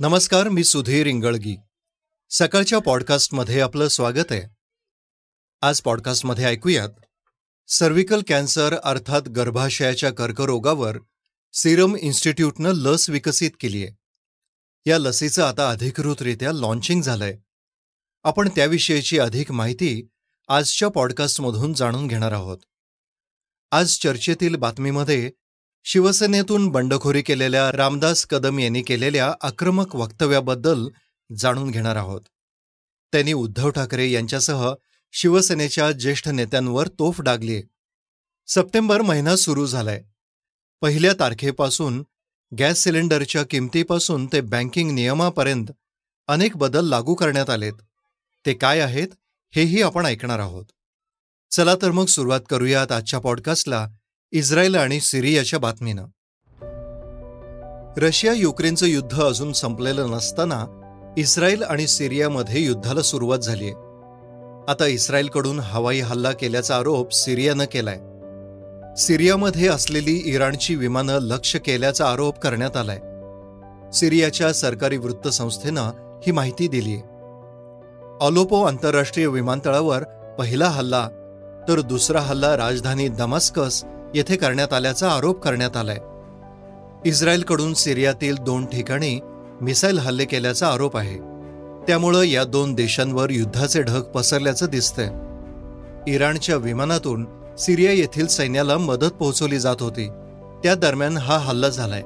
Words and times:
नमस्कार 0.00 0.48
मी 0.48 0.64
सुधीर 0.64 1.06
इंगळगी. 1.06 1.56
सकाळच्या 2.30 2.78
पॉडकास्टमध्ये 2.78 3.60
आपलं 3.60 3.88
स्वागत 3.88 4.32
आहे. 4.32 4.42
आज 5.60 5.80
पॉडकास्टमध्ये 5.80 6.44
ऐकूयात 6.44 6.88
सर्व्हिकल 7.68 8.20
कॅन्सर 8.28 8.76
अर्थात 8.84 9.22
गर्भाशयाच्या 9.22 10.10
कर्करोगावर 10.10 10.96
सिरम 11.52 11.96
इन्स्टिट्यूटनं 11.96 12.72
लस 12.72 13.10
विकसित 13.10 13.50
केली 13.60 13.86
आहे 13.86 13.96
या 14.90 14.98
लसीचं 14.98 15.42
आता 15.42 15.70
अधिकृतरित्या 15.70 16.52
लॉन्चिंग 16.52 17.02
झालंय. 17.02 17.38
आपण 18.22 18.48
त्याविषयीची 18.48 19.18
अधिक 19.18 19.52
माहिती 19.52 20.08
आजच्या 20.48 20.88
पॉडकास्टमधून 20.88 21.74
जाणून 21.74 22.06
घेणार 22.06 22.32
आहोत. 22.32 22.58
आज 23.70 23.98
चर्चेतील 23.98 24.56
बातमीमध्ये 24.56 25.30
शिवसेनेतून 25.90 26.68
बंडखोरी 26.68 27.22
केलेल्या 27.22 27.72
रामदास 27.72 28.26
कदम 28.26 28.58
यांनी 28.58 28.82
केलेल्या 28.82 29.34
आक्रमक 29.40 29.96
वक्तव्याबद्दल 29.96 30.88
जाणून 31.38 31.70
घेणार 31.70 31.96
आहोत. 31.96 32.20
त्यांनी 33.12 33.32
उद्धव 33.32 33.70
ठाकरे 33.70 34.10
यांच्यासह 34.10 34.72
शिवसेनेच्या 35.12 35.92
ज्येष्ठ 35.92 36.28
नेत्यांवर 36.28 36.88
तोफ 36.88 37.20
डागली 37.20 37.62
सप्टेंबर 38.46 39.02
महिना 39.02 39.36
सुरू 39.36 39.66
झालाय. 39.66 40.02
पहिल्या 40.80 41.12
तारखेपासून 41.20 42.04
गॅस 42.58 42.78
सिलेंडरच्या 42.78 43.42
किमतीपासून 43.42 44.26
ते 44.26 44.40
बँकिंग 44.40 44.90
नियमापर्यंत 44.90 45.66
अनेक 46.26 46.56
बदल 46.56 46.84
लागू 46.84 47.14
करण्यात 47.14 47.50
आलेत. 47.50 47.74
ते 48.46 48.54
काय 48.54 48.80
आहेत 48.80 49.08
हेही 49.50 49.82
आपण 49.82 50.06
ऐकणार 50.06 50.38
आहोत. 50.38 50.64
चला 51.50 51.74
तर 51.82 51.90
मग 51.90 52.06
सुरुवात 52.06 52.40
करूयात 52.50 52.92
आजच्या 52.92 53.20
पॉडकास्टला. 53.20 53.88
इस्रायल 54.32 54.74
आणि 54.74 55.00
सिरियाच्या 55.00 55.58
बातमीनं. 55.58 56.04
रशिया 57.96 58.32
युक्रेनचं 58.32 58.86
युद्ध 58.86 59.20
अजून 59.20 59.52
संपलेलं 59.52 60.10
नसताना 60.10 60.64
इस्रायल 61.16 61.62
आणि 61.62 61.86
सिरियामध्ये 61.86 62.60
युद्धाला 62.60 63.02
सुरुवात 63.02 63.38
झालीय. 63.38 63.72
आता 64.68 64.86
इस्रायलकडून 64.86 65.60
हवाई 65.60 66.00
हल्ला 66.00 66.32
केल्याचा 66.32 66.76
आरोप 66.76 67.12
सिरियानं 67.12 67.64
केलाय. 67.64 67.96
सिरियामध्ये 68.96 69.68
असलेली 69.68 70.22
इराणची 70.24 70.74
विमानं 70.74 71.18
लक्ष 71.18 71.56
केल्याचा 71.56 72.08
आरोप 72.08 72.38
करण्यात 72.38 72.76
आलाय. 72.76 72.98
सिरियाच्या 73.92 74.52
सरकारी 74.52 74.96
वृत्तसंस्थेनं 74.96 75.90
ही 76.26 76.32
माहिती 76.32 76.68
दिलीय. 76.68 77.00
ऑलोपो 78.20 78.64
आंतरराष्ट्रीय 78.64 79.26
विमानतळावर 79.26 80.02
पहिला 80.38 80.66
हल्ला 80.66 81.08
तर 81.68 81.80
दुसरा 81.80 82.20
हल्ला 82.20 82.56
राजधानी 82.56 83.08
दमास्कस 83.08 83.84
येथे 84.14 84.36
करण्यात 84.36 84.72
आल्याचा 84.72 85.10
आरोप 85.10 85.42
करण्यात 85.42 85.76
आलाय. 85.76 85.98
इस्रायलकडून 87.08 87.74
सिरियातील 87.74 88.36
दोन 88.36 88.66
ठिकाणी 88.66 89.20
मिसाईल 89.60 89.98
हल्ले 89.98 90.24
केल्याचा 90.24 90.68
आरोप 90.68 90.96
आहे. 90.96 91.16
त्यामुळं 91.86 92.22
या 92.22 92.44
दोन 92.44 92.74
देशांवर 92.74 93.30
युद्धाचे 93.30 93.82
ढग 93.82 94.00
पसरल्याचं 94.00 94.66
दिसतंय. 94.66 95.08
इराणच्या 96.14 96.56
विमानातून 96.56 97.26
सिरिया 97.58 97.92
येथील 97.92 98.26
सैन्याला 98.26 98.78
मदत 98.78 99.10
पोहोचवली 99.10 99.58
जात 99.58 99.76
होती. 99.80 100.08
त्या 100.62 100.74
दरम्यान 100.74 101.16
हा 101.16 101.38
हल्ला 101.38 101.68
झालाय. 101.68 102.02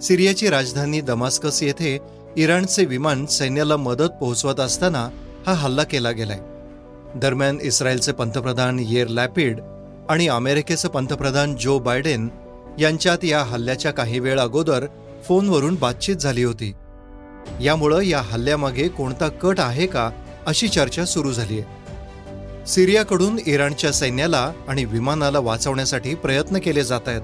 सिरियाची 0.00 0.48
राजधानी 0.48 1.00
दमास्कस 1.00 1.62
येथे 1.62 1.98
इराणचे 2.36 2.84
विमान 2.84 3.26
सैन्याला 3.26 3.76
मदत 3.76 4.08
पोहोचवत 4.20 4.60
असताना 4.60 5.08
हा 5.46 5.52
हल्ला 5.52 5.82
केला 5.82 6.10
गेलाय. 6.10 6.40
दरम्यान 7.16 7.58
इस्रायलचे 7.62 8.12
पंतप्रधान 8.12 8.78
येर 8.88 9.08
लॅपिड 9.08 9.60
आणि 10.08 10.28
अमेरिकेचे 10.28 10.88
पंतप्रधान 10.88 11.56
जो 11.56 11.78
बायडेन 11.78 12.28
यांच्यात 12.78 13.24
या 13.24 13.42
हल्ल्याच्या 13.42 13.90
काही 13.90 14.18
वेळ 14.18 14.40
अगोदर 14.40 14.86
फोनवरून 15.24 15.74
बातचीत 15.74 16.16
झाली 16.16 16.42
होती. 16.42 16.72
यामुळं 17.60 18.00
या 18.00 18.20
हल्ल्यामागे 18.20 18.88
कोणता 18.88 19.28
कट 19.28 19.60
आहे 19.60 19.86
का 19.86 20.10
अशी 20.46 20.68
चर्चा 20.68 21.04
सुरू 21.04 21.32
झाली 21.32 21.60
आहे. 21.60 21.82
सिरियाकडून 22.66 23.38
इराणच्या 23.46 23.92
सैन्याला 23.92 24.52
आणि 24.68 24.84
विमानाला 24.84 25.38
वाचवण्यासाठी 25.38 26.14
प्रयत्न 26.14 26.58
केले 26.58 26.84
जात 26.84 27.00
आहेत. 27.06 27.20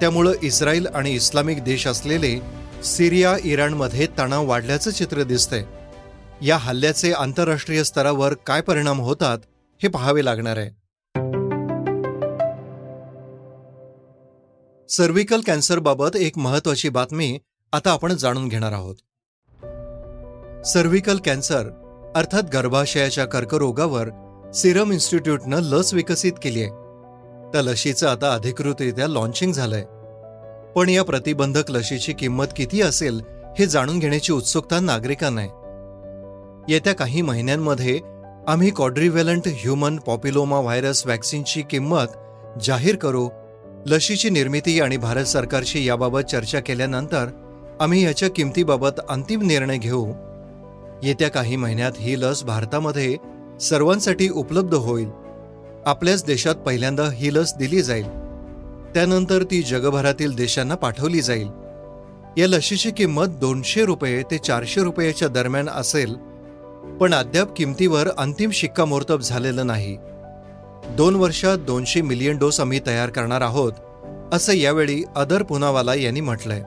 त्यामुळं 0.00 0.32
इस्रायल 0.42 0.86
आणि 0.94 1.10
इस्लामिक 1.10 1.64
देश 1.64 1.86
असलेले 1.86 2.40
सिरिया 2.84 3.36
इराणमध्ये 3.44 4.06
तणाव 4.18 4.46
वाढल्याचं 4.46 4.90
चित्र 4.90 5.22
दिसतंय. 5.22 5.64
या 6.42 6.56
हल्ल्याचे 6.56 7.12
आंतरराष्ट्रीय 7.12 7.84
स्तरावर 7.84 8.34
काय 8.34 8.60
परिणाम 8.60 9.00
होतात 9.00 9.38
हे 9.82 9.88
पाहावे 9.88 10.24
लागणार 10.24 10.56
आहे. 10.56 10.77
सर्व्हिकल 14.90 15.40
कॅन्सरबाबत 15.40 16.16
एक 16.16 16.38
महत्वाची 16.38 16.88
बातमी 16.88 17.38
आता 17.72 17.90
आपण 17.90 18.12
जाणून 18.12 18.48
घेणार 18.48 18.72
आहोत. 18.72 18.94
सर्व्हिकल 20.66 21.18
कॅन्सर 21.24 21.68
अर्थात 22.16 22.42
गर्भाशयाच्या 22.52 23.24
कर्करोगावर 23.24 24.08
सिरम 24.54 24.92
इन्स्टिट्यूटनं 24.92 25.60
लस 25.60 25.94
विकसित 25.94 26.32
केली 26.42 26.62
आहे 26.62 26.70
त्या 27.52 27.62
लशीचं 27.62 28.08
आता 28.08 28.34
अधिकृतरित्या 28.34 29.08
लॉन्चिंग 29.08 29.52
झालंय. 29.52 29.84
पण 30.76 30.88
या 30.88 31.02
प्रतिबंधक 31.02 31.70
लशीची 31.70 32.12
किंमत 32.12 32.46
किती 32.56 32.82
असेल 32.82 33.20
हे 33.58 33.66
जाणून 33.66 33.98
घेण्याची 33.98 34.32
उत्सुकता 34.32 34.80
नागरिकांना 34.80 35.40
आहे. 35.40 35.50
येत्या 36.72 36.92
काही 36.92 37.22
महिन्यांमध्ये 37.22 38.00
आम्ही 38.48 38.70
कॉड्रिव्हेलंट 38.70 39.42
ह्युमन 39.46 39.96
पॉप्युलोमा 39.96 40.60
व्हायरस 40.60 41.06
व्हॅक्सिनची 41.06 41.62
किंमत 41.62 42.06
जाहीर 42.62 42.96
करू 42.96 43.28
लशीची 43.86 44.30
निर्मिती 44.30 44.80
आणि 44.80 44.96
भारत 44.96 45.24
सरकारशी 45.24 45.88
याबाबत 45.88 46.20
चर्चा 46.20 46.60
केल्यानंतर 46.60 47.26
आम्ही 47.80 48.04
याच्या 48.04 48.30
किमतीबाबत 48.30 49.00
अंतिम 49.08 49.42
निर्णय 49.42 49.78
घेऊ. 49.78 50.12
येत्या 51.02 51.28
काही 51.28 51.56
महिन्यात 51.56 51.92
ही 51.98 52.20
लस 52.20 52.44
भारतामध्ये 52.44 53.16
सर्वांसाठी 53.60 54.28
उपलब्ध 54.28 54.74
होईल. 54.74 55.08
आपल्याच 55.86 56.24
देशात 56.24 56.54
पहिल्यांदा 56.54 57.10
ही 57.14 57.34
लस 57.34 57.56
दिली 57.56 57.82
जाईल. 57.82 58.04
त्यानंतर 58.94 59.42
ती 59.42 59.62
जगभरातील 59.62 60.34
देशांना 60.34 60.74
पाठवली 60.74 61.20
जाईल. 61.20 61.46
या 62.36 62.48
लशीची 62.48 62.90
किंमत 62.90 63.26
दोनशे 63.26 63.84
रुपये 63.84 64.22
ते 64.22 64.38
चारशे 64.38 64.82
रुपयाच्या 64.82 65.28
दरम्यान 65.28 65.68
असेल. 65.68 66.14
पण 67.00 67.14
अद्याप 67.14 67.56
किमतीवर 67.56 68.08
अंतिम 68.18 68.50
शिक्कामोर्तब 68.50 69.20
झालेलं 69.20 69.66
नाही. 69.66 69.96
दोन 70.86 71.14
वर्षात 71.14 71.58
दोनशे 71.58 72.00
मिलियन 72.00 72.38
डोस 72.38 72.60
आम्ही 72.60 72.80
तयार 72.86 73.10
करणार 73.10 73.40
आहोत 73.40 73.72
असं 74.32 74.52
यावेळी 74.52 75.02
अदर 75.16 75.42
पुनावाला 75.42 75.94
यांनी 75.94 76.20
म्हटलंय. 76.20 76.62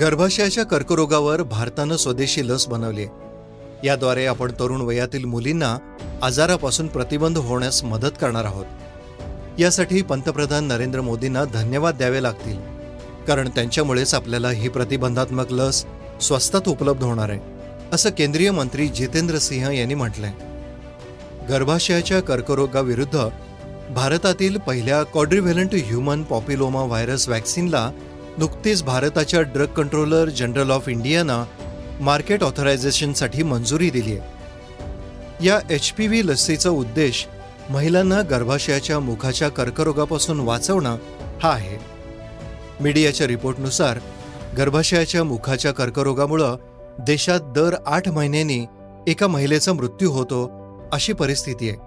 गर्भाशयाच्या 0.00 0.64
कर्करोगावर 0.64 1.42
भारतानं 1.42 1.96
स्वदेशी 1.96 2.48
लस 2.48 2.68
बनवली 2.68 3.06
याद्वारे 3.84 4.26
आपण 4.26 4.52
तरुण 4.52 4.80
वयातील 4.80 5.24
मुलींना 5.24 5.78
आजारापासून 6.22 6.86
प्रतिबंध 6.86 7.38
होण्यास 7.38 7.84
मदत 7.84 8.10
करणार 8.20 8.44
आहोत. 8.44 8.64
यासाठी 9.58 10.02
पंतप्रधान 10.02 10.64
नरेंद्र 10.64 11.00
मोदींना 11.00 11.44
धन्यवाद 11.44 11.96
द्यावे 11.96 12.22
लागतील 12.22 12.56
कारण 13.28 13.48
त्यांच्यामुळेच 13.48 14.14
आपल्याला 14.14 14.50
ही 14.50 14.68
प्रतिबंधात्मक 14.68 15.52
लस 15.52 15.84
स्वस्तात 16.20 16.68
उपलब्ध 16.68 17.04
होणार 17.04 17.28
आहे 17.28 17.40
असं 17.92 18.10
केंद्रीय 18.10 18.50
मंत्री 18.50 18.88
जितेंद्र 18.88 19.38
सिंह 19.38 19.70
यांनी 19.70 19.94
म्हटलंय. 19.94 20.32
गर्भाशयाच्या 21.48 22.20
कर्करोगाविरुद्ध 22.20 23.28
भारतातील 23.94 24.56
पहिल्या 24.58 25.02
कॉड्रिव्हेलंट 25.02 25.74
ह्युमन 25.74 26.22
पॉप्युलोमा 26.22 26.82
व्हायरस 26.82 27.28
वॅक्सिनला 27.28 27.90
नुकतीच 28.38 28.82
भारताच्या 28.82 29.40
ड्रग 29.40 29.66
कंट्रोलर 29.66 30.28
जनरल 30.28 30.70
ऑफ 30.70 30.88
इंडियानं 30.88 31.44
मार्केट 32.00 32.42
ऑथरायझेशनसाठी 32.42 33.42
मंजुरी 33.42 33.90
दिली 33.90 34.16
आहे. 34.16 35.46
या 35.46 35.58
एच 35.70 35.90
पी 35.90 36.06
व्ही 36.06 36.26
लसीचा 36.26 36.70
उद्देश 36.70 37.26
महिलांना 37.70 38.22
गर्भाशयाच्या 38.22 39.00
मुखाच्या 39.00 39.48
कर्करोगापासून 39.48 40.40
वाचवणं 40.40 40.96
हा 41.42 41.50
आहे. 41.50 41.78
मीडियाच्या 42.80 43.26
रिपोर्टनुसार 43.26 43.98
गर्भाशयाच्या 44.58 45.24
मुखाच्या 45.24 45.72
कर्करोगामुळं 45.72 46.56
देशात 47.06 47.40
दर 47.40 47.74
आठ 47.86 48.08
महिन्यांनी 48.08 48.66
एका 49.06 49.26
महिलेचा 49.26 49.72
मृत्यू 49.72 50.10
होतो 50.10 50.63
अशी 50.94 51.12
परिस्थिती 51.12 51.70
आहे. 51.70 51.78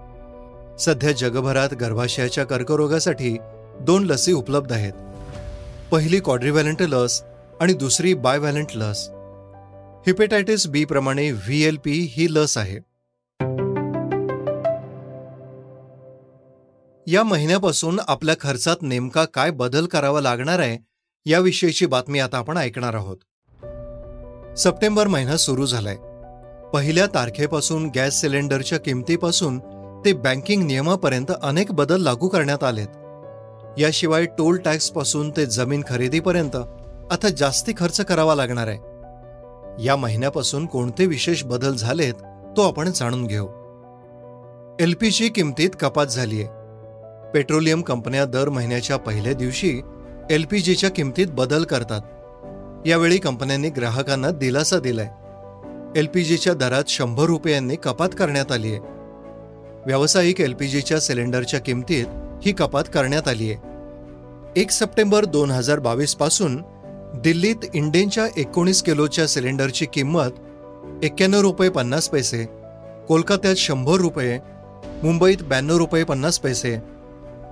सध्या 0.78 1.12
जगभरात 1.12 1.68
गर्भाशयाच्या 1.74 2.44
कर्करोगासाठी 2.44 3.36
दोन 3.80 4.04
लसी 4.04 4.32
उपलब्ध 4.32 4.72
आहेत. 4.72 4.92
पहिली 5.90 6.20
क्वाड्रिव्हॅलंट 6.20 6.82
लस 6.82 7.22
आणि 7.60 7.72
दुसरी 7.72 8.14
बायव्हॅलंट 8.14 8.66
लस. 8.74 9.08
हिपेटायटिस 10.06 10.66
बी 10.66 10.84
प्रमाणे 10.84 11.30
व्ही 11.30 11.64
एल 11.64 11.76
पी 11.84 12.06
ही 12.10 12.26
लस 12.30 12.58
आहे. 12.58 12.76
या 17.06 17.22
महिन्यापासून 17.22 18.00
आपल्या 18.08 18.34
खर्चात 18.40 18.76
नेमका 18.82 19.24
काय 19.24 19.50
बदल 19.50 19.86
करावा 19.86 20.20
लागणार 20.20 20.58
आहे 20.58 20.78
याविषयीची 21.26 21.86
बातमी 21.86 22.18
आता 22.18 22.38
आपण 22.38 22.56
ऐकणार 22.56 22.94
आहोत. 22.94 23.16
सप्टेंबर 24.58 25.06
महिना 25.06 25.36
सुरू 25.36 25.66
झालाय. 25.66 25.96
पहिल्या 26.72 27.06
तारखेपासून 27.06 27.90
गॅस 27.96 28.20
सिलेंडरच्या 28.20 28.78
किमतीपासून 28.78 29.58
ते 30.04 30.12
बँकिंग 30.12 30.62
नियमापर्यंत 30.62 31.32
अनेक 31.42 31.72
बदल 31.72 32.02
लागू 32.02 32.28
करण्यात 32.28 32.64
आलेत. 32.64 32.86
याशिवाय 33.78 34.24
टोल 34.24 34.56
टॅक्सपासून 34.56 35.30
ते 35.30 35.46
जमीन 35.46 35.82
खरेदीपर्यंत 35.88 36.56
आता 37.10 37.28
जास्ती 37.28 37.72
खर्च 37.76 38.00
करावा 38.00 38.34
लागणार 38.34 38.68
आहे. 38.68 38.78
या 39.84 39.96
महिन्यापासून 39.96 40.66
कोणते 40.66 41.06
विशेष 41.06 41.44
बदल 41.44 41.74
झालेत 41.74 42.14
तो 42.56 42.68
आपण 42.68 42.90
जाणून 42.94 43.26
घेऊ. 43.26 43.46
एलपीजी 44.80 45.28
किमतीत 45.28 45.70
कपात 45.80 46.06
झालीय. 46.06 46.46
पेट्रोलियम 47.34 47.82
कंपन्या 47.82 48.24
दर 48.24 48.48
महिन्याच्या 48.48 48.96
पहिल्या 48.96 49.32
दिवशी 49.32 49.80
एलपीजीच्या 50.30 50.90
किमतीत 50.90 51.26
बदल 51.30 51.64
करतात. 51.64 52.00
यावेळी 52.86 53.18
कंपन्यांनी 53.18 53.70
ग्राहकांना 53.70 54.30
दिलासा 54.30 54.78
दिलाय. 54.78 55.08
एलपीजीच्या 55.96 56.54
दरात 56.54 56.88
शंभर 56.88 57.24
रुपयांनी 57.24 57.76
कपात 57.76 58.08
करण्यात 58.18 58.52
आली 58.52 58.70
आहे. 58.70 58.78
व्यावसायिक 59.86 60.40
एलपीजीच्या 60.40 61.00
सिलेंडरच्या 61.00 61.60
किमतीत 61.60 62.06
ही 62.44 62.52
कपात 62.52 62.84
करण्यात 62.94 63.28
आली 63.28 63.50
आहे. 63.52 64.60
एक 64.60 64.70
सप्टेंबर 64.70 65.24
दोन 65.24 65.50
हजार 65.50 65.78
बावीसपासून 65.78 66.60
दिल्लीत 67.14 67.64
इंडेनच्या 67.74 68.26
एकोणीस 68.36 68.82
किलोच्या 68.82 69.26
सिलेंडरची 69.26 69.86
किंमत 69.92 71.04
एक्क्याण्णव 71.04 71.40
रुपये 71.40 71.68
पन्नास 71.68 72.08
पैसे 72.08 72.44
कोलकात्यात 73.08 73.56
शंभर 73.56 74.00
रुपये 74.00 74.38
मुंबईत 75.02 75.42
ब्याण्णव 75.42 75.76
रुपये 75.76 76.04
पन्नास 76.04 76.38
पैसे 76.38 76.76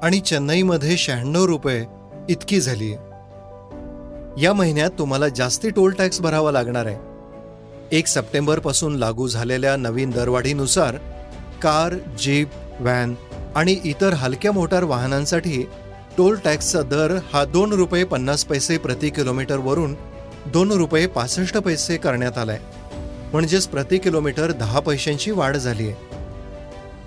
आणि 0.02 0.20
चेन्नईमध्ये 0.20 0.96
शहाण्णव 0.96 1.44
रुपये 1.44 1.84
इतकी 2.28 2.60
झाली 2.60 2.92
या 4.42 4.52
महिन्यात 4.52 4.90
तुम्हाला 4.98 5.28
जास्ती 5.28 5.70
टोल 5.70 5.92
टॅक्स 5.92 6.20
भरावा 6.20 6.52
लागणार 6.52 6.86
आहे. 6.86 7.15
एक 7.92 8.06
सप्टेंबरपासून 8.06 8.96
लागू 8.98 9.26
झालेल्या 9.28 9.76
नवीन 9.76 10.10
दरवाढीनुसार 10.10 10.96
कार 11.62 11.94
जीप 12.18 12.48
व्हॅन 12.80 13.14
आणि 13.56 13.76
इतर 13.84 14.14
हलक्या 14.14 14.52
मोटार 14.52 14.84
वाहनांसाठी 14.84 15.62
टोल 16.16 16.36
टॅक्सचा 16.44 16.82
दर 16.82 17.16
हा 17.32 17.44
दोन 17.44 17.72
रुपये 17.72 18.04
पन्नास 18.04 18.44
पैसे 18.44 18.78
प्रति 18.78 19.10
किलोमीटरवरून 19.10 19.94
दोन 20.52 20.72
रुपये 20.72 21.06
पासष्ट 21.06 21.56
पैसे 21.58 21.96
करण्यात 21.96 22.38
आलाय. 22.38 22.58
म्हणजेच 23.32 23.66
प्रति 23.68 23.98
किलोमीटर 23.98 24.52
दहा 24.52 24.80
पैशांची 24.80 25.30
वाढ 25.30 25.56
झाली 25.56 25.88
आहे 25.88 26.14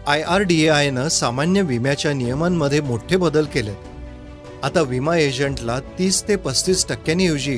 आय 0.08 0.22
आर 0.22 0.42
डी 0.42 0.62
ए 0.64 0.68
आयनं 0.70 1.08
सामान्य 1.10 1.62
विम्याच्या 1.62 2.14
नियमांमध्ये 2.14 2.81
मोठे 2.81 3.18
बदल 3.18 3.46
केलेत 3.54 4.64
आता 4.64 4.81
विमा 4.81 5.18
एजंटला 5.18 5.80
तीस 6.00 6.24
ते 6.28 6.36
पस्तीस 6.36 6.86
टक्क्यांऐवजी 6.88 7.58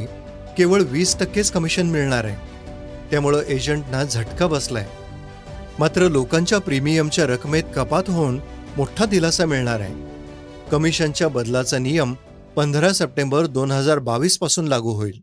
केवळ 0.58 0.82
वीस 0.90 1.18
टक्केच 1.20 1.52
कमिशन 1.52 1.90
मिळणार 1.90 2.26
आहे. 2.26 2.50
त्यामुळं 3.12 3.42
एजंटना 3.42 4.04
झटका 4.04 4.48
बसलाय. 4.48 4.88
मात्र 5.80 6.02
लोकांच्या 6.02 6.58
प्रीमियमच्या 6.58 7.25
रकमेत 7.25 7.63
कपात 7.75 8.04
होऊन 8.08 8.40
मोठा 8.78 9.06
दिलासा 9.06 9.46
मिळणार 9.46 9.80
आहे. 9.80 10.12
कमिशनच्या 10.72 11.28
बदलाचा 11.28 11.78
नियम 11.78 12.13
पंधरा 12.56 12.90
सप्टेंबर 12.90 13.46
दोन 13.46 13.72
हजार 13.72 14.00
बावीसपासून 14.00 14.68
लागू 14.68 14.90
होईल. 14.90 15.22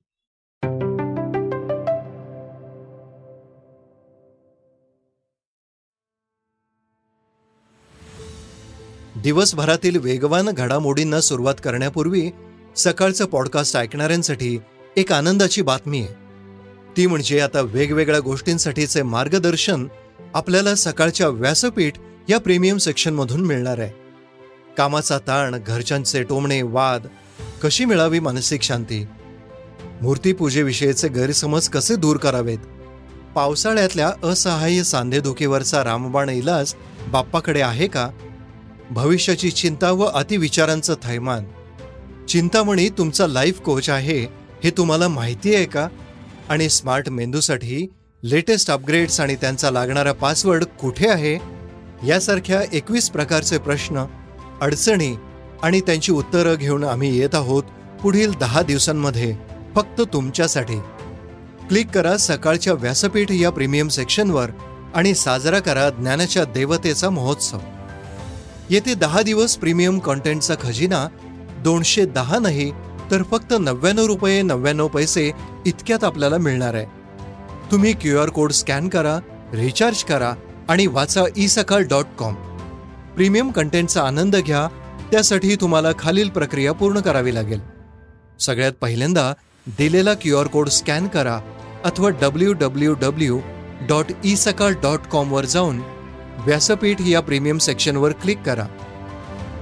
दिवसभरातील 9.22 9.96
वेगवान 9.96 10.48
घडामोडींना 10.48 11.20
सुरुवात 11.20 11.54
करण्यापूर्वी 11.64 12.30
सकाळचं 12.76 13.24
पॉडकास्ट 13.24 13.76
ऐकणाऱ्यांसाठी 13.76 14.58
एक 14.96 15.12
आनंदाची 15.12 15.62
बातमी 15.62 16.00
आहे. 16.00 16.27
ती 16.98 17.06
म्हणजे 17.06 17.40
आता 17.40 17.60
वेगवेगळ्या 17.60 18.20
गोष्टींसाठीचे 18.20 19.02
मार्गदर्शन 19.02 19.88
आपल्याला 20.34 20.74
सकाळच्या 20.74 21.28
व्यासपीठ 21.28 21.92
या 22.28 22.40
प्रीमियम 22.40 22.76
सेक्शनमधून 22.76 23.40
मिळणार 23.40 23.78
आहे. 23.78 23.90
कामाचा 24.78 25.18
ताण 25.18 25.54
घरच्यांचे 25.66 26.22
टोमणे 26.22 26.62
वाद 26.62 27.06
कशी 27.62 27.84
मिळावी 27.84 28.18
मानसिक 28.18 28.62
शांती? 28.62 29.06
मूर्तीपूजेविषयीचे 30.02 31.08
गैरसमज 31.08 31.68
कसे 31.68 31.96
दूर 31.96 32.16
करावेत? 32.16 32.58
पावसाळ्यातल्या 33.34 34.12
असहाय्य 34.22 34.82
सांधेदुखीवरचा 34.82 35.84
रामबाण 35.84 36.28
इलाज 36.28 36.74
बाप्पाकडे 37.08 37.60
आहे 37.60 37.86
का? 37.86 38.10
भविष्याची 38.90 39.50
चिंता 39.50 39.90
व 39.90 40.04
अतिविचारांचं 40.04 40.94
थैमान? 41.02 41.44
चिंतामणी 42.28 42.88
तुमचा 42.88 43.26
लाईफ 43.26 43.60
कोच 43.60 43.90
आहे 43.90 44.22
हे 44.64 44.70
तुम्हाला 44.70 45.08
माहिती 45.08 45.54
आहे 45.54 45.64
का? 45.64 45.88
आणि 46.48 46.68
स्मार्ट 46.68 47.08
मेंदूसाठी 47.08 47.86
लेटेस्ट 48.22 48.70
अपग्रेड्स 48.70 49.20
आणि 49.20 49.34
त्यांचा 49.34 49.70
लागणारा 49.70 50.12
पासवर्ड 50.12 50.64
कुठे 50.64 51.08
आहे? 51.08 51.38
यासारख्या 52.06 52.62
एकवीस 52.72 53.10
प्रकारचे 53.10 53.58
प्रश्न 53.58 54.04
अडचणी 54.60 55.16
आणि 55.62 55.80
त्यांची 55.80 56.12
उत्तरं 56.12 56.54
घेऊन 56.54 56.84
आम्ही 56.84 57.18
येत 57.18 57.34
आहोत 57.34 57.62
पुढील 58.02 58.32
दहा 58.32 58.62
दिवसांमध्ये 58.62 59.34
फक्त 59.74 60.00
तुमच्यासाठी. 60.12 60.78
क्लिक 61.68 61.90
करा 61.90 62.16
सकाळच्या 62.16 62.72
व्यासपीठ 62.72 63.30
या 63.30 63.50
प्रीमियम 63.50 63.88
सेक्शनवर 63.88 64.50
आणि 64.94 65.14
साजरा 65.14 65.58
करा 65.58 65.90
ज्ञानाच्या 65.90 66.44
देवतेचा 66.44 67.10
महोत्सव. 67.10 67.58
येथे 68.70 68.94
दहा 68.94 69.22
दिवस 69.22 69.56
प्रीमियम 69.56 69.98
कॉन्टेंटचा 69.98 70.54
खजिना 70.60 71.08
दोनशे 71.58 72.04
दहा 72.04 72.38
नाही 72.38 72.72
तर 73.10 73.22
फक्त 73.22 73.54
नव्याण्णव 73.60 74.06
रुपये 74.06 74.42
नव्याण्णव 74.42 74.88
पैसे 74.88 75.30
इतक्यात 75.66 76.04
आपल्याला 76.04 76.38
मिळणार 76.38 76.74
आहे. 76.74 76.86
तुम्ही 77.70 77.92
क्यू 77.92 78.18
आर 78.18 78.28
कोड 78.28 78.52
स्कॅन 78.52 78.88
करा 78.88 79.18
रिचार्ज 79.54 80.02
करा 80.04 80.32
आणि 80.68 80.86
वाचा 80.86 81.24
e 81.36 81.46
Sakal 81.48 81.82
dot 81.82 82.06
com. 82.18 82.34
Premium 83.14 83.50
कंटेंटचा 83.50 84.02
आनंद 84.02 84.36
घ्या 84.36 84.66
त्यासाठी 85.10 85.56
तुम्हाला 85.56 85.92
खालील 85.98 86.28
प्रक्रिया 86.28 86.72
पूर्ण 86.72 87.00
करावी 87.00 87.34
लागेल. 87.34 87.60
सगळ्यात 88.40 88.72
पहिल्यांदा 88.80 89.32
दिलेला 89.78 90.14
क्यू 90.14 90.36
आर 90.36 90.46
कोड 90.46 90.68
स्कॅन 90.68 91.06
करा 91.06 91.38
अथवा 91.84 92.10
W 92.22 92.52
W 92.52 92.94
W 93.00 93.38
dot 93.88 94.12
e 94.24 94.34
Sakal 94.36 94.72
dot 94.82 95.06
कॉमवर 95.10 95.44
जाऊन 95.44 95.80
व्यासपीठ 96.38 97.00
या 97.00 97.20
प्रीमियम 97.20 97.58
सेक्शनवर 97.58 98.12
क्लिक 98.12 98.38
करा. 98.46 98.66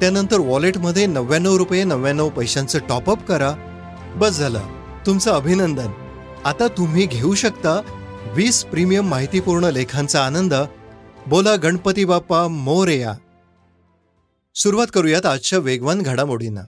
त्यानंतर 0.00 0.38
वॉलेटमध्ये 0.38 1.06
नव्याण्णव 1.06 1.56
रुपये 1.56 1.84
नव्याण्णव 1.84 2.28
पैशांचं 2.28 2.78
टॉपअप 2.88 3.26
करा. 3.26 3.52
बस 4.16 4.38
झालं. 4.38 4.60
तुमचं 5.06 5.30
अभिनंदन. 5.30 5.90
आता 6.44 6.68
तुम्ही 6.68 7.06
घेऊ 7.06 7.34
शकता 7.34 7.80
वीस 8.34 8.64
प्रीमियम 8.64 9.08
माहितीपूर्ण 9.08 9.64
लेखांचा 9.64 10.26
आनंद. 10.26 10.54
बोला 11.26 11.56
गणपती 11.56 12.04
बाप्पा 12.04 12.48
मोरेया 12.48 13.14
सुरुवात 14.54 14.86
करूयात 14.94 15.26
आजच्या 15.26 15.58
वेगवान 15.58 16.02
घडामोडींना. 16.02 16.60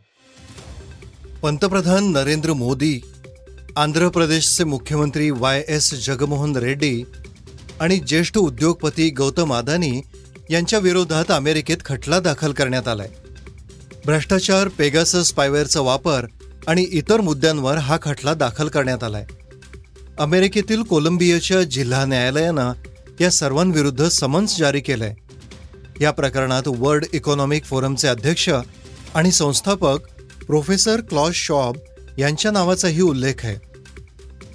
पंतप्रधान 1.42 2.12
नरेंद्र 2.12 2.52
मोदी 2.52 3.00
आंध्र 3.76 4.08
प्रदेशचे 4.08 4.64
मुख्यमंत्री 4.64 5.30
वाय 5.30 5.64
एस 5.68 6.06
जगमोहन 6.06 6.56
रेड्डी 6.56 7.04
आणि 7.80 7.96
ज्येष्ठ 7.96 8.38
उद्योगपती 8.38 9.10
गौतम 9.10 9.54
अदानी 9.54 10.00
यांच्या 10.50 10.78
विरोधात 10.78 11.30
अमेरिकेत 11.30 11.76
खटला 11.84 12.20
दाखल 12.20 12.52
करण्यात 12.52 12.88
आलाय. 12.88 13.08
भ्रष्टाचार 14.06 14.68
पेगासस 14.68 15.28
स्पायवेअरचा 15.28 15.80
वापर 15.80 16.26
आणि 16.66 16.82
इतर 16.82 17.20
मुद्द्यांवर 17.20 17.78
हा 17.78 17.98
खटला 18.02 18.34
दाखल 18.34 18.68
करण्यात 18.68 19.04
आलाय. 19.04 19.26
अमेरिकेतील 20.18 20.82
कोलंबियाच्या 20.82 21.62
जिल्हा 21.62 22.04
न्यायालयानं 22.04 22.72
या 23.20 23.30
सर्वांविरुद्ध 23.30 24.08
समन्स 24.08 24.58
जारी 24.58 24.80
केलंय. 24.80 25.14
या 26.00 26.10
प्रकरणात 26.10 26.62
वर्ल्ड 26.66 27.04
इकॉनॉमिक 27.12 27.64
फोरमचे 27.64 28.08
अध्यक्ष 28.08 28.48
आणि 29.14 29.32
संस्थापक 29.32 29.98
प्रोफेसर 30.46 31.00
क्लॉस 31.00 31.34
शॉब 31.34 31.76
यांच्या 32.18 32.50
नावाचाही 32.50 33.00
उल्लेख 33.00 33.34
आहे. 33.42 33.56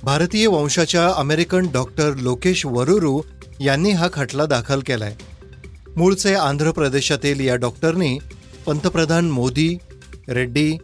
भारतीय 0.03 0.47
वंशाच्या 0.47 1.11
अमेरिकन 1.15 1.67
डॉक्टर 1.73 2.13
लोकेश 2.15 2.65
वरुरू 2.65 3.21
यांनी 3.59 3.91
हा 3.91 4.07
खटला 4.13 4.45
दाखल 4.45 4.79
केलाय. 4.85 5.15
मूळचे 5.97 6.33
आंध्र 6.33 6.71
प्रदेशातील 6.71 7.39
या 7.39 7.55
डॉक्टरनी 7.55 8.17
पंतप्रधान 8.65 9.29
मोदी 9.31 9.77
रेड्डी 10.29 10.77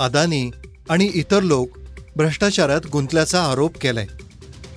अदानी 0.00 0.50
आणि 0.90 1.10
इतर 1.14 1.42
लोक 1.42 1.68
भ्रष्टाचारात 2.16 2.80
गुंतल्याचा 2.92 3.42
आरोप 3.42 3.78
केलाय. 3.78 4.06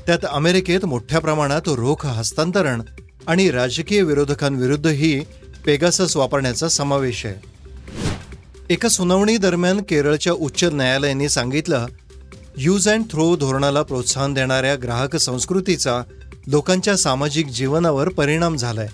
त्यात 0.08 0.26
अमेरिकेत 0.30 0.86
मोठ्या 0.86 1.20
प्रमाणात 1.20 1.62
रोख 1.68 2.06
हस्तांतरण 2.06 2.82
आणि 3.28 3.52
राजकीय 3.52 4.02
विरोधकांविरुद्धही 4.02 5.20
पेगासस 5.66 6.18
वापरण्याचा 6.18 6.70
समावेश 6.70 7.26
आहे. 7.26 7.36
एका 8.70 8.90
सुनावणी 8.90 9.38
दरम्यान 9.38 9.82
केरळच्या 9.90 10.34
उच्च 10.34 10.64
न्यायालयाने 10.64 11.30
सांगितलं 11.30 11.86
यूज 12.58 12.90
अँड 12.90 13.04
थ्रो 13.12 13.36
धोरणाला 13.36 13.82
प्रोत्साहन 13.82 14.34
देणाऱ्या 14.34 14.76
ग्राहक 14.76 15.16
संस्कृतीचा 15.16 16.02
लोकांच्या 16.48 16.98
सामाजिक 16.98 17.48
जीवनावर 17.48 18.10
परिणाम 18.10 18.56
झालाय. 18.56 18.88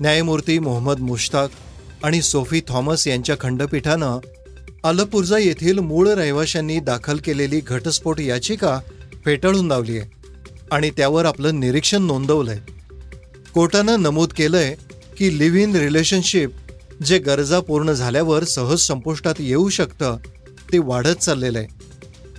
न्यायमूर्ती 0.00 0.58
मोहम्मद 0.58 0.98
मुश्ताक 0.98 1.50
आणि 2.02 2.22
सोफी 2.22 2.60
थॉमस 2.68 3.06
यांच्या 3.06 3.36
खंडपीठानं 3.40 4.18
अलपुर्जा 4.84 5.38
येथील 5.38 5.78
मूळ 5.78 6.08
रहिवाशांनी 6.08 6.78
दाखल 6.80 7.18
केलेली 7.24 7.60
घटस्फोट 7.60 8.20
याचिका 8.20 8.78
फेटाळून 9.24 9.66
लावली 9.66 9.98
आहे 9.98 10.08
आणि 10.70 10.90
त्यावर 10.90 11.24
आपलं 11.24 11.60
निरीक्षण 11.60 12.02
नोंदवलंय. 12.02 12.58
कोर्टानं 13.54 14.02
नमूद 14.02 14.32
केलंय 14.36 14.74
की 15.18 15.38
लिव्ह 15.38 15.60
इन 15.60 15.76
रिलेशनशिप 15.76 16.50
जे 17.06 17.18
गरजा 17.18 17.60
पूर्ण 17.60 17.92
झाल्यावर 17.92 18.44
सहज 18.44 18.78
संपुष्टात 18.78 19.34
येऊ 19.38 19.68
शकतं 19.68 20.16
ते 20.72 20.78
वाढत 20.78 21.16
चाललेलं 21.16 21.58
आहे 21.58 21.66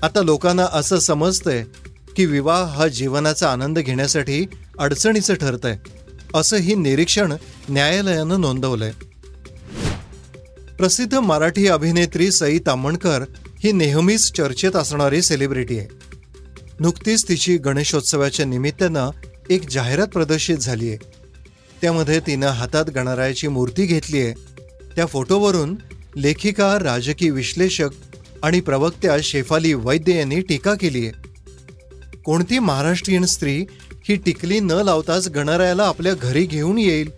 आता 0.02 0.22
लोकांना 0.22 0.66
असं 0.72 1.00
समजतंय 1.00 1.64
की 2.16 2.26
विवाह 2.26 2.64
हा 2.64 2.88
जीवनाचा 2.88 3.52
आनंद 3.52 3.80
घेण्यासाठी 3.80 4.46
अडचणीचं 4.80 5.34
ठरतंय. 5.34 5.78
असंही 6.36 6.76
निरीक्षण 6.76 7.34
न्यायालयानं 7.70 8.42
नोंदवलंय. 8.42 8.92
प्रसिद्ध 10.78 11.16
मराठी 11.16 11.68
अभिनेत्री 11.68 12.32
सई 12.32 12.60
तामणकर 12.60 13.24
ही 13.64 13.72
नेहमीच 13.72 14.32
चर्चेत 14.32 14.76
असणारी 14.76 15.22
सेलिब्रिटी 15.22 15.80
आहे. 15.80 15.88
नुकतीच 16.80 17.28
तिची 17.28 17.58
गणेशोत्सवाच्या 17.58 18.46
निमित्तानं 18.46 19.10
एक 19.50 19.70
जाहिरात 19.70 20.08
प्रदर्शित 20.08 20.58
झाली 20.58 20.90
आहे 20.90 20.98
त्यामध्ये 21.82 22.20
तिनं 22.20 22.48
हातात 22.48 22.86
गणरायाची 22.86 23.48
मूर्ती 23.48 23.86
घेतली 23.86 24.20
आहे 24.20 24.34
त्या 24.96 25.06
फोटोवरून 25.06 25.76
लेखिका 26.16 26.80
राजकीय 26.80 27.30
विश्लेषक 27.30 27.90
आणि 28.44 28.60
प्रवक्त्या 28.60 29.18
शेफाली 29.24 29.74
वैद्य 29.74 30.18
यांनी 30.18 30.42
टीका 30.42 30.74
केली 30.74 31.08
आहे 31.08 31.32
कोणती 32.26 32.60
महाराष्ट्रीयन 32.60 33.26
स्त्री 33.26 33.66
ही 34.10 34.16
टिकली 34.16 34.60
न 34.60 34.72
लावताच 34.72 35.28
गणरायाला 35.28 35.84
आपल्या 35.84 36.14
घरी 36.14 36.46
घेऊन 36.46 36.78
येईल 36.78 37.10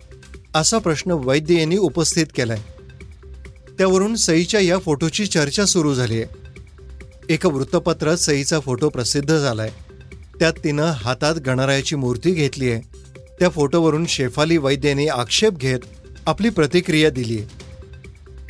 असा 0.54 0.78
प्रश्न 0.78 1.12
वैद्य 1.24 1.58
यांनी 1.58 1.76
उपस्थित 1.76 2.26
केलाय. 2.36 2.58
त्यावरून 3.78 4.14
सईच्या 4.16 4.60
या 4.60 4.78
फोटोची 4.78 5.26
चर्चा 5.26 5.64
सुरू 5.66 5.94
झाली 5.94 6.22
आहे 6.22 7.32
एका 7.34 7.48
वृत्तपत्रात 7.48 8.16
सईचा 8.16 8.60
फोटो 8.60 8.88
प्रसिद्ध 8.88 9.38
झालाय. 9.38 9.70
त्यात 10.38 10.52
तिनं 10.64 10.92
हातात 10.96 11.34
गणरायाची 11.46 11.96
मूर्ती 11.96 12.30
घेतली 12.30 12.70
आहे 12.70 12.80
त्या 13.40 13.48
फोटोवरून 13.48 14.06
शेफाली 14.06 14.56
वैद्यांनी 14.56 15.06
आक्षेप 15.08 15.58
घेत 15.58 15.78
आपली 16.26 16.48
प्रतिक्रिया 16.48 17.10
दिली 17.10 17.38
आहे 17.38 17.62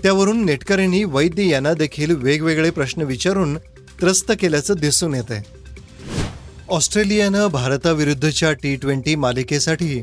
त्यावरून 0.03 0.45
नेटकऱ्यांनी 0.45 1.05
वैद्य 1.05 1.49
यांना 1.49 1.73
देखील 1.75 2.15
वेगवेगळे 2.17 2.71
प्रश्न 2.71 3.03
विचारून 3.03 3.57
त्रस्त 4.01 4.33
केल्याचं 4.41 4.75
दिसून 4.81 5.15
येत 5.15 5.31
आहे 5.31 5.43
ऑस्ट्रेलियानं 6.75 7.47
भारताविरुद्धच्या 7.47 8.53
टी 8.53 8.77
ट्वेंटी 8.77 9.15
मालिकेसाठी 9.15 10.03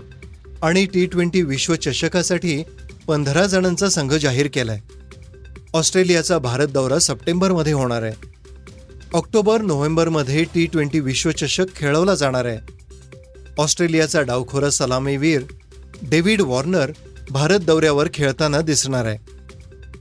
आणि 0.62 0.86
टी 0.86 1.06
ट्वेंटी 1.06 1.42
विश्वचषकासाठी 1.42 2.64
पंधरा 3.08 3.46
जणांचा 3.46 3.90
संघ 3.90 4.14
जाहीर 4.14 4.48
केलाय. 4.54 4.80
ऑस्ट्रेलियाचा 5.74 6.38
भारत 6.38 6.68
दौरा 6.68 7.00
सप्टेंबरमध्ये 7.00 7.74
होणार 7.74 8.04
आहे. 8.04 8.14
ऑक्टोबर 9.14 9.62
नोव्हेंबरमध्ये 9.62 10.44
टी 10.44 10.66
ट्वेंटी 10.66 11.00
विश्वचषक 11.00 11.66
खेळवला 11.76 12.16
जाणार 12.16 12.46
आहे. 12.46 12.60
ऑस्ट्रेलियाचा 13.58 14.22
डावखोरा 14.22 14.70
सलामीवीर 14.70 15.42
डेव्हिड 16.02 16.42
वॉर्नर 16.42 16.92
भारत 17.32 17.60
दौऱ्यावर 17.60 18.08
खेळताना 18.14 18.62
दिसणार 18.62 19.06
आहे. 19.06 19.18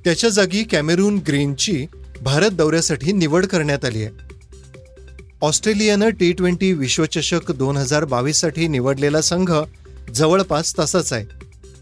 त्याच्या 0.04 0.30
जागी 0.30 0.62
कॅमेरून 0.62 1.16
ग्रीनची 1.16 1.86
भारत 2.22 2.50
दौऱ्यासाठी 2.50 3.12
निवड 3.12 3.46
करण्यात 3.46 3.84
आली 3.84 4.04
आहे. 4.04 4.29
ऑस्ट्रेलियानं 5.42 6.10
टी 6.10 6.32
ट्वेंटी 6.32 6.72
विश्वचषक 6.72 7.50
दोन 7.50 7.76
हजार 7.76 8.04
बावीससाठी 8.04 8.68
निवडलेला 8.68 9.20
संघ 9.20 9.52
जवळपास 10.14 10.78
तसाच 10.78 11.12
आहे. 11.12 11.24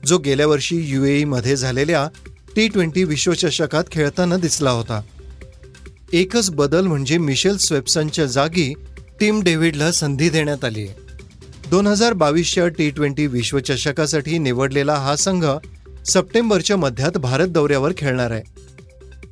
जो 0.07 0.19
गेल्या 0.19 0.47
वर्षी 0.47 0.77
युएई 0.77 1.25
मध्ये 1.25 1.57
झालेल्या 1.57 2.09
टी 2.57 2.69
ट्वेंटी 2.69 3.05
विश्वचषकात 3.05 3.85
खेळताना 3.93 4.37
दिसला 4.37 4.71
होता. 4.71 5.01
एकच 6.13 6.51
बदल 6.51 6.87
म्हणजे 6.87 7.19
मिशेल 7.19 7.57
स्वेप्सनच्या 7.57 8.27
जागी 8.27 8.75
टीम 9.21 9.43
डेव्हिडला 9.43 9.93
संधी 9.93 10.29
देण्यात 10.29 10.65
आली 10.65 10.81
आहे. 10.81 10.95
दोन 11.71 11.87
हजार 11.87 12.13
बावीसच्या 12.13 12.69
टी 12.69 12.91
ट्वेंटी 12.91 13.27
विश्वचषकासाठी 13.27 14.39
निवडलेला 14.39 14.95
हा 14.95 15.17
संघ 15.17 15.47
सप्टेंबरच्या 16.07 16.77
मध्यात 16.77 17.19
भारत 17.19 17.49
दौऱ्यावर 17.49 17.93
खेळणार 17.97 18.31
आहे. 18.31 18.43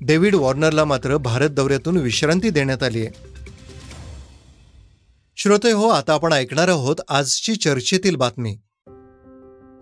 डेव्हिड 0.00 0.34
वॉर्नरला 0.34 0.84
मात्र 0.84 1.16
भारत 1.16 1.50
दौऱ्यातून 1.50 1.96
विश्रांती 1.96 2.50
देण्यात 2.50 2.82
आली 2.82 3.00
आहे. 3.00 3.35
श्रोते 5.46 5.72
हो 5.72 5.88
आता 5.88 6.12
आपण 6.12 6.32
ऐकणार 6.32 6.68
आहोत 6.68 6.96
आजची 7.08 7.56
चर्चेतील 7.56 8.16
बातमी. 8.16 8.56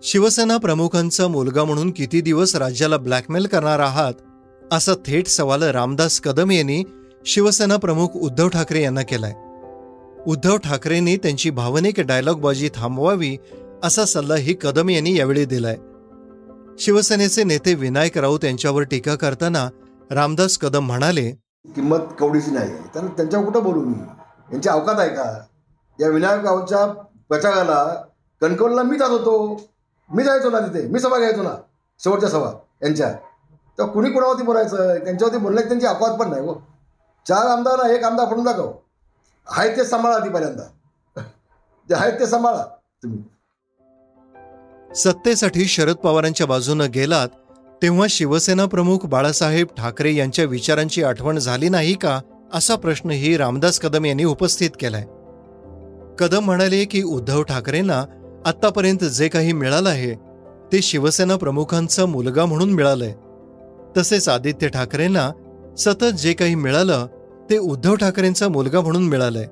शिवसेना 0.03 0.57
प्रमुखांचा 0.57 1.27
मुलगा 1.27 1.63
म्हणून 1.63 1.91
किती 1.91 2.21
दिवस 2.21 2.55
राज्याला 2.55 2.97
ब्लॅकमेल 2.97 3.47
करणार 3.47 3.79
आहात 3.79 4.13
असा 4.71 4.91
थेट 5.05 5.27
सवाल 5.27 5.63
रामदास 5.63 6.19
कदम 6.19 6.51
यांनी 6.51 6.83
शिवसेना 7.25 7.75
प्रमुख 7.75 8.07
उद्धव 8.15 8.47
ठाकरे 8.47 8.81
यांना 8.81 9.01
केलाय. 9.01 9.33
उद्धव 10.27 10.57
ठाकरेंनी 10.57 11.17
त्यांची 11.17 11.49
भावनिक 11.49 11.99
डायलॉगबाजी 11.99 12.69
थांबवावी 12.75 13.37
असा 13.83 14.05
सल्लाही 14.05 14.55
कदम 14.61 14.89
यांनी 14.89 15.17
यावेळी 15.17 15.45
दिलाय. 15.45 15.77
शिवसेनेचे 16.79 17.43
नेते 17.43 17.73
विनायक 17.73 18.17
राऊत 18.17 18.45
यांच्यावर 18.45 18.81
टीका 18.81 19.15
करताना 19.15 19.69
रामदास 20.11 20.57
कदम 20.57 20.85
म्हणाले 20.85 21.31
किंमत 21.75 21.99
कवडीची 22.19 22.51
नाही. 22.51 22.73
तर 22.95 23.07
त्यांच्यावर 23.07 23.45
कुठं 23.45 23.63
बोलू 23.63 23.81
मी? 23.81 24.03
यांची 24.51 24.69
अवकात 24.69 24.99
आहे 24.99 25.09
का? 25.09 25.45
या 26.01 26.09
विनायक 26.09 26.41
गावच्या 26.41 26.85
प्रचाराला 27.29 28.03
कणकवलीला 28.41 28.83
मी 28.83 28.97
जात 28.97 29.09
होतो. 29.09 29.61
मी 30.09 30.23
जायचो 30.23 30.49
ना 30.49 30.59
तिथे. 30.59 30.87
मी 30.87 30.99
सभा 30.99 31.17
घ्यायचो 31.17 31.43
ना. 31.43 31.55
शेवटच्या 31.99 32.29
सभा 32.29 32.51
यांच्या. 32.83 33.13
तर 33.79 33.85
कुणी 33.85 34.11
कुणावरती 34.11 34.43
बोलायचं? 34.43 35.03
त्यांच्यावरती 35.03 35.37
बोलण्याची 35.37 35.67
त्यांची 35.67 35.87
अपवाद 35.87 36.19
पण 36.19 36.29
नाही 36.29 36.41
हो. 36.41 36.53
चार 37.27 37.45
आमदार 37.45 37.89
एक 37.89 38.03
आमदार 38.03 38.25
फडून 38.31 38.43
दाखव. 38.43 38.71
आहेत 39.47 39.77
ते 39.77 39.85
सांभाळा 39.85 40.19
ती 40.19 40.29
पहिल्यांदा. 40.29 40.63
ते 41.89 41.95
आहेत 41.95 42.19
ते 42.19 42.27
सांभाळा 42.27 42.65
तुम्ही. 43.03 43.23
सत्तेसाठी 44.95 45.65
शरद 45.65 45.95
पवारांच्या 45.95 46.47
बाजूनं 46.47 46.87
गेलात 46.93 47.27
तेव्हा 47.81 48.07
शिवसेना 48.09 48.65
प्रमुख 48.65 49.05
बाळासाहेब 49.05 49.67
ठाकरे 49.77 50.13
यांच्या 50.15 50.45
विचारांची 50.45 51.03
आठवण 51.03 51.37
झाली 51.37 51.69
नाही 51.69 51.93
का? 51.93 52.19
असा 52.53 52.75
प्रश्नही 52.75 53.37
रामदास 53.37 53.79
कदम 53.79 54.05
यांनी 54.05 54.23
उपस्थित 54.23 54.69
केलाय. 54.79 55.05
कदम 56.19 56.43
म्हणाले 56.43 56.85
की 56.85 57.03
उद्धव 57.03 57.43
ठाकरेंना 57.43 58.05
आतापर्यंत 58.45 59.03
जे 59.03 59.27
काही 59.27 59.53
मिळालं 59.53 59.89
आहे 59.89 60.13
ते 60.71 60.81
शिवसेना 60.81 61.35
प्रमुखांचा 61.35 62.05
मुलगा 62.05 62.45
म्हणून 62.45 62.69
मिळालंय. 62.69 63.13
तसेच 63.97 64.29
आदित्य 64.29 64.67
ठाकरेंना 64.67 65.31
सतत 65.77 66.05
जे 66.05 66.33
काही 66.33 66.55
मिळालं 66.55 67.07
ते 67.49 67.57
उद्धव 67.57 67.95
ठाकरेंचा 67.95 68.47
मुलगा 68.47 68.81
म्हणून 68.81 69.03
मिळालंय. 69.03 69.45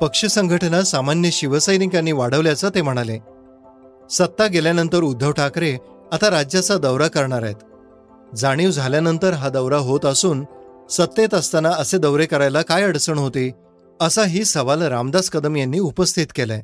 पक्ष 0.00 0.26
संघटना 0.26 0.82
सामान्य 0.82 1.30
शिवसैनिकांनी 1.30 2.12
वाढवल्याचं 2.12 2.68
ते 2.74 2.82
म्हणाले. 2.82 3.18
सत्ता 4.10 4.46
गेल्यानंतर 4.46 5.02
उद्धव 5.02 5.32
ठाकरे 5.32 5.76
आता 6.12 6.30
राज्याचा 6.30 6.76
दौरा 6.76 7.08
करणार 7.08 7.42
आहेत. 7.42 7.54
जाणीव 8.36 8.70
झाल्यानंतर 8.70 9.32
हा 9.32 9.48
दौरा 9.48 9.76
होत 9.76 10.06
असून 10.06 10.44
सत्तेत 10.90 11.34
असताना 11.34 11.68
असे 11.68 11.98
दौरे 11.98 12.26
करायला 12.26 12.62
काय 12.62 12.82
अडचण 12.82 13.18
होती? 13.18 13.50
असाही 14.00 14.44
सवाल 14.44 14.82
रामदास 14.82 15.30
कदम 15.30 15.56
यांनी 15.56 15.78
उपस्थित 15.78 16.26
केलाय. 16.34 16.62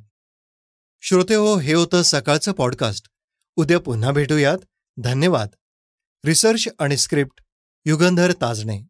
श्रोते 1.01 1.35
हो 1.35 1.59
हे 1.59 1.75
होतं 1.75 2.03
सकाळचं 2.03 2.53
पॉडकास्ट 2.53 3.09
उद्या 3.57 3.81
पुन्हा 3.81 4.13
भेटूयात. 4.13 4.59
धन्यवाद. 4.97 5.49
रिसर्च 6.25 6.69
आणि 6.79 6.97
स्क्रिप्ट 6.97 7.43
युगंधर 7.87 8.33
ताजणे. 8.33 8.90